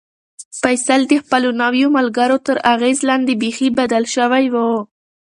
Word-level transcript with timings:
فیصل 0.61 1.01
د 1.07 1.13
خپلو 1.23 1.49
نویو 1.61 1.87
ملګرو 1.97 2.37
تر 2.47 2.57
اغېز 2.73 2.99
لاندې 3.09 3.33
بیخي 3.41 3.67
بدل 3.79 4.03
شوی 4.15 4.45
و. 4.53 4.55